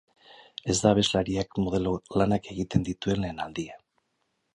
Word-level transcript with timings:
Ez 0.73 0.75
da 0.85 0.93
abeslariak 0.95 1.59
modelo 1.65 1.91
lanak 2.21 2.49
egiten 2.55 2.87
dituen 2.89 3.21
lehen 3.27 3.45
aldia. 3.45 3.77